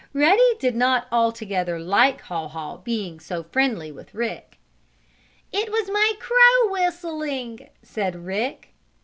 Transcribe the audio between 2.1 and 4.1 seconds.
Haw Haw being so friendly